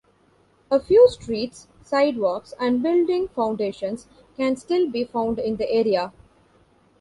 [0.71, 6.11] A few streets, sidewalks and building foundations can still be found in the area.